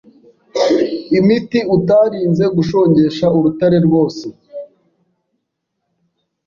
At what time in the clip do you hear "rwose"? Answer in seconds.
3.85-4.25